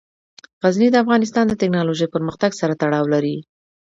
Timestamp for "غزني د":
0.63-0.95